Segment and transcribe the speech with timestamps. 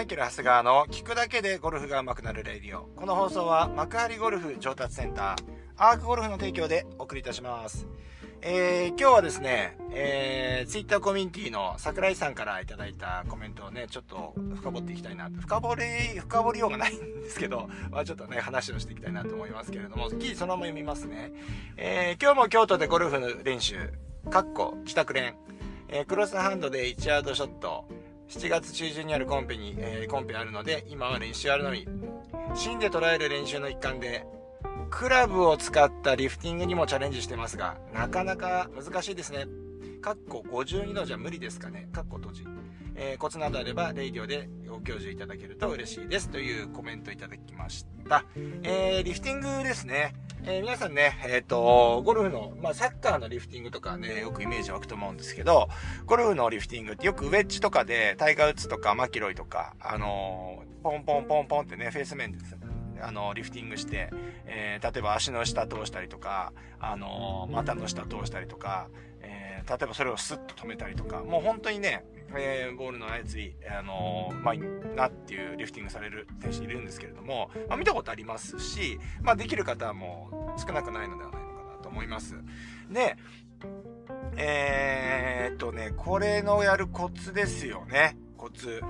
[0.00, 2.86] マイケル・ハスガーの聞くだけでゴルフが上手くなるレディオ。
[2.96, 5.36] この放送は幕張ゴルフ上達センター、
[5.76, 7.86] アークゴルフの提供でお送りいたします。
[8.40, 15.28] えー、今日はですね、えー、ツイッターコミュニティの桜井さんからいただいたコメントをね、ちょっと深掘っていきたいな。
[15.38, 15.82] 深掘り、
[16.18, 21.30] 深掘りようがないんですけど、 まあちょっとね、話をしていきたいなと思いますけれども、記事そのまま読みますね。
[21.76, 23.92] えー、今日も京都でゴルフの練習、
[24.30, 25.34] かっこ、帰宅練、
[25.88, 27.84] えー、クロスハンドで1ヤードショット、
[28.30, 31.84] 7月中旬にあるコンペに、えー、コンペあるので、今は練習あるのみ。
[32.54, 34.24] 芯で捉える練習の一環で、
[34.88, 39.46] クラブを使ったリフティングにもチャレンジしてますが、なかなか難しいですね。
[40.00, 41.88] かっこ52度じゃ無理ですかね。
[41.92, 42.46] かっこ閉じ。
[42.94, 46.30] えー、コツなどあれば、レイディオでご教授いただけると嬉しいです。
[46.30, 48.24] というコメントいただきました。
[48.62, 50.14] えー、リフティングですね。
[50.42, 55.68] えー、皆さんね、えっ、ー、と、ゴルフの、まあ、サッカーのリフティングとかね、よくイメージ湧くと思うんですけど、
[56.06, 62.56] ゴルフのリフティングってよくウェッジとかで、タイガーウッズとかマキロイとか、あのー、ポンポンポンポンってね、フェース面です。
[63.02, 64.10] あの、リフティングして、
[64.46, 68.88] えー、例えば足の下通したりとか、あの股の下通したりとか、
[69.70, 72.04] 例えばそれをスッと止めたりとか、もう本当にね、
[72.36, 74.54] えー、ボールの操り、あのー、まあ、
[74.96, 82.34] なっていうリフティングされる選手いるんですけれども、まあ、見たことありますし、まあ、できる方も少なくないのではないのかなと思います。
[82.90, 83.16] で、
[84.36, 88.16] えー、っとね、これのやるコツですよね。
[88.36, 88.82] コツ。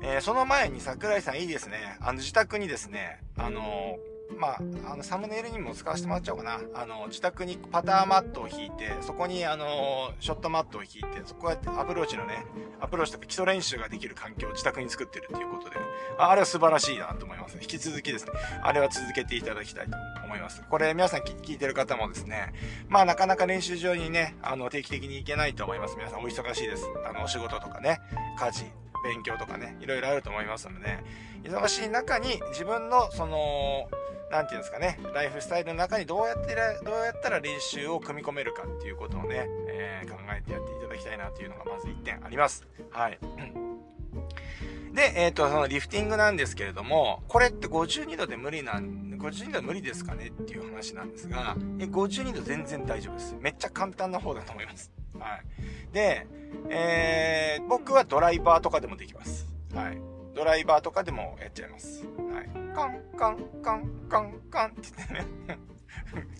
[0.00, 1.96] えー、その前に桜井さんいいですね。
[2.00, 4.58] あの、自宅にですね、あのーまあ、
[4.92, 6.60] あの、サムネイルにも使わせてもらっちゃおうかな。
[6.74, 12.46] あの、自宅にパターマットを引いて、そこにあの、ショットマットを引いて、そこやってアプローチのね、
[12.80, 15.76] アプローチとか基礎練習ができる環境を自宅に作ってるっていうことで、
[16.18, 17.58] ああれは素晴らしいなと思います。
[17.60, 20.62] 引き続きですね、あれは続けていただきたいと思います。
[20.68, 22.52] これ皆さん聞いてる方もですね、
[22.88, 25.96] まあなかなか練習場にね、あの、定期的に行けないと思います。
[25.96, 26.86] 皆さんお忙しいです。
[27.06, 28.00] あの、お仕事とかね、
[28.38, 28.64] 家事、
[29.04, 31.04] 勉強とかね、いろいろあると思いますので、ね、
[31.44, 33.88] 忙しい中に自分のその、
[34.34, 42.66] 何て言うんですかね、ライフスタイルの中にどうやって、どうやったら練習を組み込めるかっていうことをね、えー、考えてやっていただきたいなというのがまず1点あります。
[42.90, 43.18] はい。
[44.92, 53.36] で、えっ、ー、と、そのリフティングなんですけれども、これって52度で無理なん、52度無理ですかねっていう話なんですが、え52度全然大丈夫です。
[53.40, 54.90] めっちゃ簡単な方だと思います。
[55.16, 55.94] はい。
[55.94, 56.26] で、
[56.70, 59.46] えー、僕はドライバーとかでもできます。
[59.74, 60.13] はい。
[60.34, 62.04] ドライバーとかでもやっちゃいます。
[62.04, 62.74] はい。
[62.74, 65.58] カンカンカンカンカンって言ってね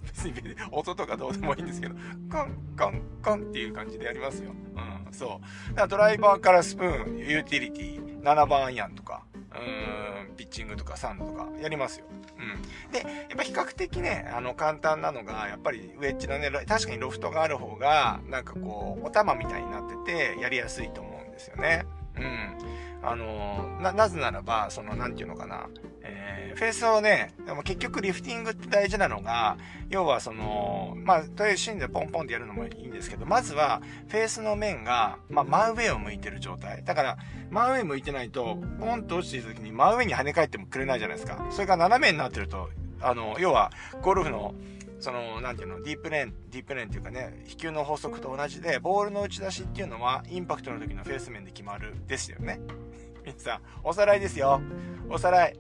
[0.04, 1.94] 別に音とかどうでもいいんですけど、
[2.30, 4.50] カンカンカンっていう感じでやりますよ。
[4.50, 5.68] うん、そう。
[5.70, 12.06] だからドライバーからスプーン、ユーティリティ、7番アイアンとか、うん、ピッチングとかサンドとかやりますよ。
[12.38, 12.92] うん。
[12.92, 13.04] で、や
[13.34, 21.84] っぱ比較的ね、あの、簡単なのが、やっぱりウェッジのね、確かにロフトがある方が、なんかこう、お玉みたいになってて、やりやすいと思うんですよね。
[22.16, 22.84] うん。
[23.02, 25.68] あのな、なぜならば、その、なんていうのかな、
[26.02, 29.58] えー、フェースをね、でも結局リフティングって大事なのが、
[29.90, 36.82] 要はその、まあ、とりあえずシーンでポンポンってやるのもいいんですけど、まずは、フェースの面が、まあ、真上を向いてる状態。
[36.82, 37.18] だから、
[37.50, 41.46] 真上向いてないと、ポンと落ちている時に真上に跳ね返ってもくれないじゃないですか。
[41.50, 42.70] それが斜めになってると、
[43.02, 43.70] あの、要は、
[44.00, 44.54] ゴルフの、
[45.00, 52.60] その、なんていうの、 D-plane、D-plane っていうかね、飛球の法則と同じで、ボールの打ち出しっていうのは、インパクトの時のフェース面で決まるですよね。
[53.24, 54.60] 皆さん、おさらいですよ。
[55.08, 55.58] おさらい。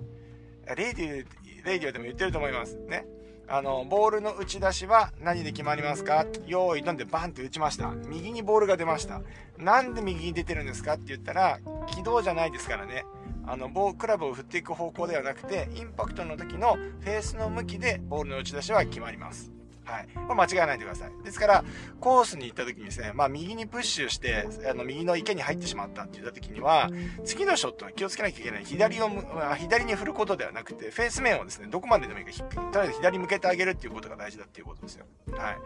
[0.76, 2.76] radio、radio でも言ってると思います。
[2.76, 3.06] ね。
[3.46, 6.24] あの、ボールの打ち出しは何で決まりますか？
[6.46, 7.90] 用意どんでバンって打ちました。
[7.90, 9.20] 右にボールが出ました。
[9.58, 13.04] なんで右に出てるんですかって言ったら、軌道じゃないですからね。
[13.46, 19.54] あの、棒、クラブを振っていく方向ではなくて、インパクトの時のフェースの向きでボールの打ち出しは決まります。
[19.84, 20.08] はい。
[20.14, 21.24] これ間違わないでください。
[21.24, 21.64] ですから、
[22.00, 26.90] コースに行った時にですね、まあ右にプッシュして、あの、右の池に入ってしまったって言った時には、
[27.24, 28.64] 次のショットは気をつけなきゃいけない。
[28.64, 29.10] 左を、
[29.58, 35.04] 左に振ることではなくて、フェース面をですね、どこまででもいいか、とりあえず左向けてあげるっていうことが大事だっていうことですよ。
[35.32, 35.58] はい。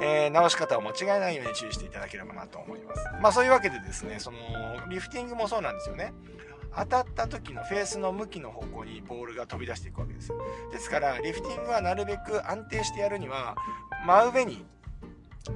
[0.00, 3.04] えー、直し方を間違えないように注意していただければなと思います。
[3.22, 4.38] まあそういうわけでですね、その、
[4.90, 6.12] リフティングもそうなんですよね。
[6.74, 10.32] 当たった時のフェースの向きの方向にボールが飛び出していくわけです。
[10.72, 13.56] ですから、リフティングはなるべく安定してやるには、
[14.06, 14.64] 真上に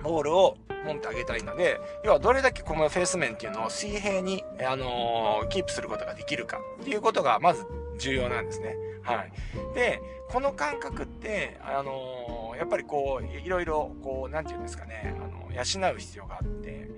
[0.03, 7.67] ボールを持ってあげたいので、要はどれだけこのフェース面っていうのを水平に、あのー、キープすることができるかっていうことがまず
[7.99, 8.77] 重要なんですね。
[9.03, 9.33] はい。
[9.75, 16.89] で、この感覚って、あのー、やっぱりこう、いろいろ、こう、なんていうんですかね、あの、養う必要があって、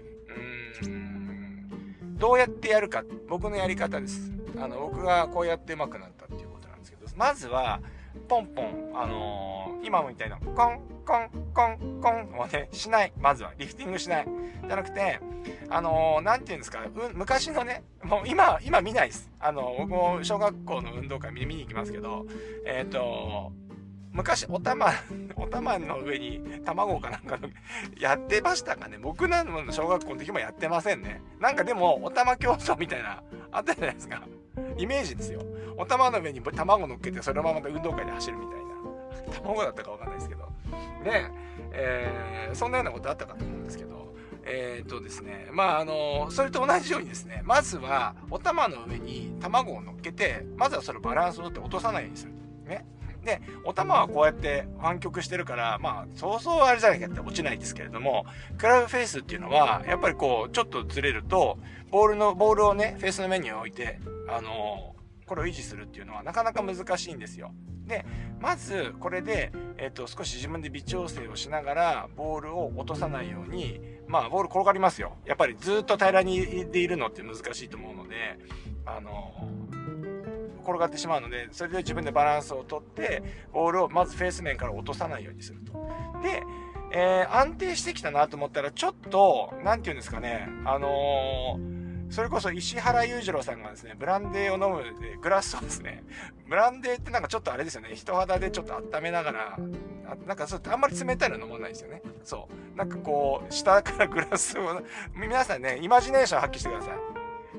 [2.23, 4.31] どうやってやるか、僕のやり方です。
[4.57, 7.81] あの、僕がこうやって上手くなったっていうことなんですけど、まずは、
[8.29, 10.55] ポンポン、あのー、今みたいな、コン、
[11.05, 13.13] コン、コン、コンをね、しない。
[13.21, 14.29] まずは、リフティングしない。
[14.65, 15.19] じゃなくて、
[15.69, 19.29] あのー、なんていうんですか、う昔のね、もう今、今見ないです。
[19.41, 22.27] あの、僕も小学校の運動会見に行きますけど、
[22.65, 23.51] えっ、ー、と、
[24.12, 24.87] 昔、お玉、
[25.37, 27.49] お玉の上に卵かなんかの
[27.99, 31.23] やってましたかね僕なの小学校の時もやってませんね。
[31.41, 34.23] なんかでも、お玉競争みたいな、あったじゃないですか。
[34.76, 35.41] イメージですよ。
[35.76, 38.62] お玉の上に卵乗っけて、そのまま運動会で走るみたいな。
[39.43, 40.43] 卵だったかわかんないですけど。
[41.05, 41.31] ね
[41.73, 44.12] えー、そんなようなことあったかと思うんですけど。
[44.44, 52.32] えー、っとですね、まあ、あの、それと同じようにですね、まずは、お玉の上に卵を乗っけて、まずはそのバランスをとって落とさないようにする。
[52.67, 52.85] ね。
[53.25, 58.27] で、お玉はこうやって湾曲してるから、まあ、そうそうあれじゃないかって落ちないですけれども、
[58.59, 61.59] クラブフェイスっていうのは、やっぱりこう、ちょっとずれると、
[61.91, 64.95] ボールの、ボールをね、フェースの面に置いて、あの
[65.27, 67.53] これを維持するっていうのはなかなか難しいんですよ。
[67.87, 68.05] で、
[68.41, 75.17] まず、これで、えっ、と、少し自分で微調整をしながら、ボールを落とさないように、まあ、ボール転がりますよ。
[75.25, 78.39] やっぱりずっと平らにでいるのって難しいと思うので、
[78.85, 79.33] あの
[80.62, 83.23] 転がってしまうので、それで自分でバランスをとって、
[83.53, 85.73] ボールをまずフェース面から落とさないようにすると。
[86.23, 86.43] で、
[86.93, 91.82] えー、安定してきたなと思ったら、ちょっと、なんて言うんですかね、あのー
[92.12, 96.05] それこそ石原裕次郎さんがですね、ブランデーを飲むで、グラスをですね、
[96.47, 99.59] ブランデーってなんかちょっとあれですよね、人肌でちょっと温めながら、
[100.06, 102.03] あなんかそうあんまり冷たいの飲まないですよね。
[102.23, 102.76] そう。
[102.76, 104.82] なんかこう、下からグラスを、
[105.14, 106.99] 皆さんね、イマジネーションを発揮してください。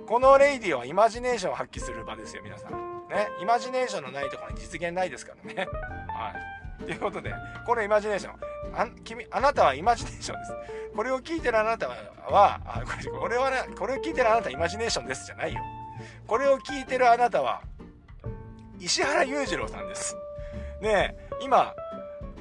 [0.06, 2.83] このレイディはイマジネーションを発揮する場ですよ、皆さん。
[3.14, 5.68] ね、イマジネーションのないところに実現ないですからね。
[6.10, 6.34] は
[6.82, 6.86] い。
[6.86, 7.34] ということで、
[7.66, 8.34] これイマジネーション。
[8.76, 10.54] あ君あなたはイマジネーションです。
[10.96, 15.62] これを聞いてるあなたは、あこれこれはね、これを聞いてるあなたはイマジネーションですじゃないよ。
[16.26, 17.62] これを聞いてるあなたは、
[18.80, 20.18] 石原裕次郎さんです。
[20.82, 21.74] ね今、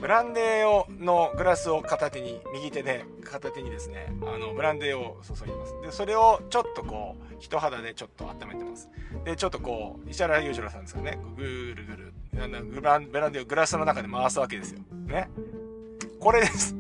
[0.03, 5.81] ブランデーをのグラスを片手に、右手で片手にですね、あの、ブランデーを注ぎます。
[5.81, 8.91] で、それをちょっとこう、人肌でちょっと温めてます。
[9.25, 12.13] で、ちょっとこう、石原裕次郎さんですかね、ぐるぐる、
[12.43, 14.81] あのブランブランデーをグラスの中で回すわけですよ。
[15.07, 15.31] ね。
[16.19, 16.75] これです。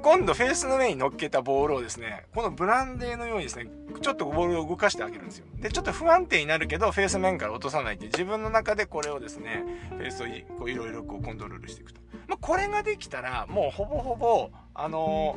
[0.00, 3.66] 今度フェースの上に乗っけたボールをですね、このブランデーのようにですね、
[4.00, 5.46] ちょっとボールを動かしてあげるんですよ。
[5.56, 11.99] で、ちょっと不安定になるけど、フェース面から落とさないって自分の中でこれをですね、フェースをこういろいろこうコントロールしていくと。
[12.30, 15.36] まあ、これができたら、もうほぼほぼ、あの、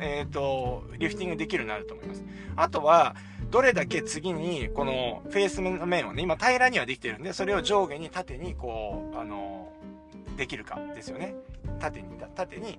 [0.00, 2.24] えっ、ー、と、リフティングできるようになると思います。
[2.56, 3.14] あとは、
[3.52, 9.72] どれだけ次に、このフェースの面をね、今平らにはできてるんで、それを上下に縦にこう、あの、
[10.36, 11.36] できるかですよね。
[11.78, 12.78] 縦に、縦に、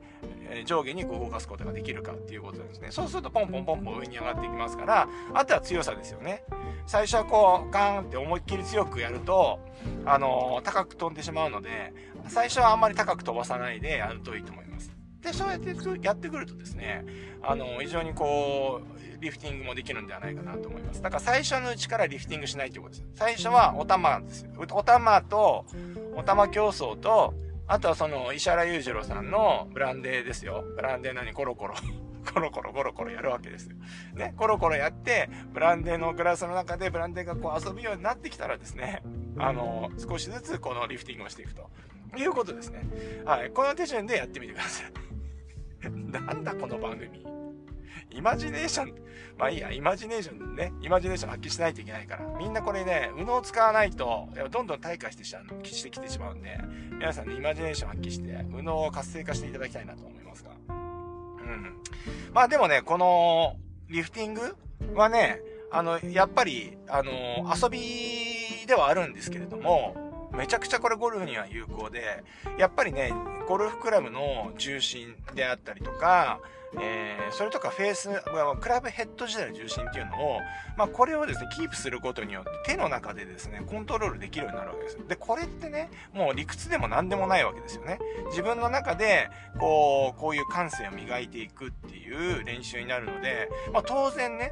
[0.49, 2.89] え上下に動かすことができるかっていうことですね。
[2.91, 6.43] そうするとポンポンポンポン上に上がっていきますから、あとは強さですよね。
[6.85, 9.59] 最初はこう、ガーンって思いっきり強くやると、
[10.05, 11.93] あのー、高く飛んでしまうので、
[12.27, 14.91] 最初はあんまり高く飛ばさないでやるといいと思います。
[15.21, 17.05] で、そうやってやってくるとですね、
[17.41, 21.01] あの、非常にこう、リフティングもできるんではないかなと思います。
[21.01, 23.07] だから最初のうちからリフティングしないということです。
[23.15, 24.51] 最初はお玉なんですよ。
[24.57, 25.65] お玉と、
[26.15, 27.33] お玉競争と、
[27.67, 30.63] あとはその石原裕次郎さんのブランデーですよ。
[30.75, 31.33] ブランデー何？
[31.33, 31.75] コロコロ
[32.33, 33.75] コロコロコロコロやるわけですよ。
[34.15, 39.03] ね、コロコロやって、ブランデーのグラスの中でブランデーがこう遊ぶようになってきたらですね、
[39.37, 41.69] あの、少しずつこのリフティングをしていくと
[42.17, 42.83] いうことですね。
[43.25, 43.51] はい。
[43.51, 44.91] この手順でやってみてください。
[45.91, 47.36] なんだこの番組。
[48.11, 48.93] イマジネーション、
[49.37, 56.57] まあいいや、イマジネーションね、イマジネーション発揮しないといけないから、みんなこれね、右脳を使わないと、どんどん退化してししてきてしまうんで、
[56.91, 60.51] 皆さんね、イマジネーション発揮して、右脳を活性化していただきたいなと思いますが。
[60.69, 61.81] うん。
[62.33, 63.55] まあでもね、この、
[63.89, 64.55] リフティング
[64.95, 67.11] はね、あの、やっぱり、あの、
[67.53, 70.06] 遊びではあるんですけれども、
[70.37, 72.23] めちゃくちゃこれゴルフには有効で、
[72.57, 73.11] やっぱりね、
[73.47, 76.39] ゴルフクラブの重心であったりとか、
[76.79, 78.09] えー、それとかフェース、
[78.59, 80.39] クラブヘッド自体の重心っていうのを、
[80.77, 84.97] まあ、これをですね、キープすることによって手の中でですね、コントロールできるようになるわけです。
[85.07, 87.99] で、これってね、もう理屈でも何でもないわけですよね。
[88.29, 89.29] 自分の中で、
[89.59, 94.51] こう、こういう感性を磨いていくっていう練習になるので、まあ、当然ね、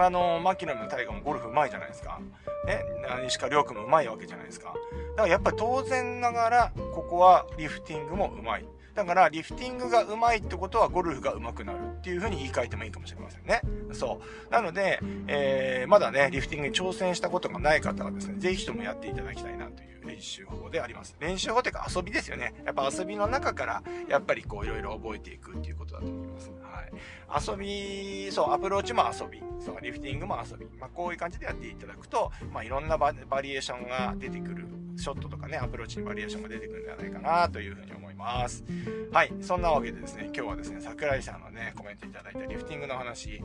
[0.00, 2.20] あの、牧野の大河もゴルフ上手いじゃないですか。
[2.66, 2.84] ね、
[3.24, 4.74] 西川亮君も上手いわけじゃないですか。
[5.16, 8.68] だからやっぱり当然ながら、ここはリフティングも上手い。
[8.94, 13.62] だから、リフティングが上手いってことは、ゴルフが上手くなるっていう風に言い換えてもいいかもしれませんね。
[13.92, 14.20] そ
[14.50, 14.52] う。
[14.52, 21.16] なので、えー、まだね、リフティングに挑戦したことがない方はですね、ぜひともやっていただきたいなという練習法であります。
[21.20, 22.54] 練習法っていうか遊びですよね。
[22.64, 26.50] やっぱ遊びの中から、やっぱりこう、いろいろ覚えていくっていうことだと思います。
[26.62, 27.50] はい。
[27.50, 30.66] 遊び、そう、アプローチも遊び、そう、リフティングも遊び。
[30.78, 38.64] まあ、こういう感じでやっていただくと、まあ、いろんなバリエーションが出てくるショットとかね、アプローチにバリエーションが出てくるんではないかなというふうに思います。
[39.12, 39.32] はい。
[39.40, 43.42] そんなわけでですね、今日はですね、桜井さんのね、コメントいただいたリフティングの話。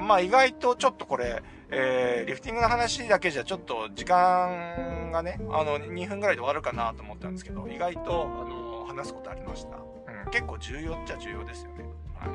[0.00, 9.76] まあ意外とちょっとこれ、えー、リフティングの話だけじゃちょっと時間がね、あの、2分ぐらいで終わるかなと思ったんですけど、意外と、あの、話すことありました。
[9.76, 11.84] うん、結構重要っちゃ重要ですよね。
[12.14, 12.28] はい。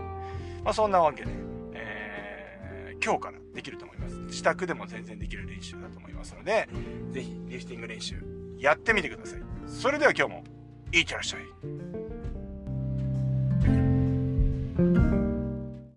[0.64, 1.32] まあそんなわけで、
[1.74, 4.16] えー、今日からできると思います。
[4.28, 6.68] 自宅でも全然できる練習だと思いますので、
[7.12, 9.42] ぜひリフティング練習やってみてください。
[9.68, 10.44] それでは今日も
[10.92, 11.42] いってらっしゃい。